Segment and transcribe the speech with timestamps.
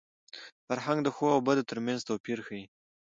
[0.65, 2.63] فرهنګ د ښو او بدو تر منځ توپیر ښيي.